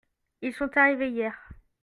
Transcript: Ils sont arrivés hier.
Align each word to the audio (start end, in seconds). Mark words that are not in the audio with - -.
Ils 0.41 0.55
sont 0.55 0.75
arrivés 0.77 1.09
hier. 1.11 1.37